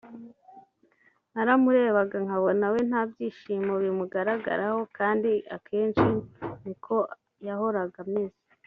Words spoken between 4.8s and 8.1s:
kandi akenshi niko yahoraga